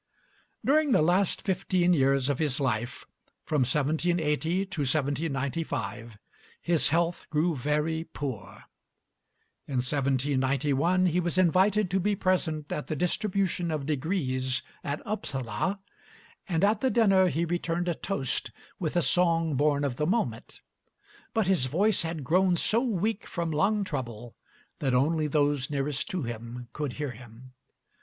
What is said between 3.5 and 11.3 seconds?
1780 to 1795, his health grew very poor. In 1791 he